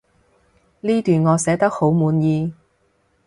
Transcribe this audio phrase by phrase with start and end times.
[0.79, 2.51] 呢段我寫得好滿意